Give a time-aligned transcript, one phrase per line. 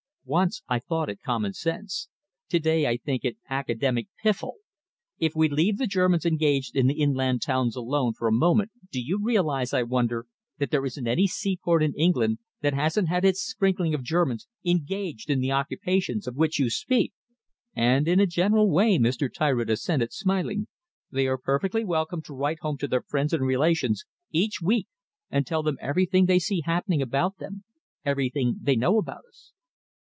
[0.23, 2.07] Once I thought it common sense.
[2.49, 4.57] To day I think it academic piffle.
[5.17, 9.01] If we leave the Germans engaged in the inland towns alone for a moment, do
[9.01, 10.27] you realise, I wonder,
[10.57, 15.41] that there isn't any seaport in England that hasn't its sprinkling of Germans engaged in
[15.41, 17.11] the occupations of which you speak?"
[17.75, 19.27] "And in a general way," Mr.
[19.29, 20.67] Tyritt assented, smiling,
[21.11, 24.87] "they are perfectly welcome to write home to their friends and relations each week
[25.29, 27.63] and tell them everything they see happening about them,
[28.05, 29.51] everything they know about us."